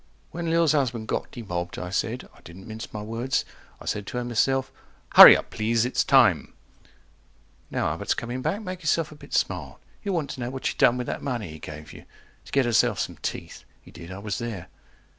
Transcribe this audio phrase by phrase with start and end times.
[0.31, 3.45] When Lil's husband got demobbed, I said, I didn't mince my words,
[3.79, 4.71] I said to her myself,
[5.13, 6.53] 140 HURRY UP PLEASE ITS TIME
[7.69, 9.79] Now Albert's coming back, make yourself a bit smart.
[9.99, 12.05] He'll want to know what you done with that money he gave you
[12.45, 13.63] To get yourself some teeth.
[13.79, 14.69] He did, I was there.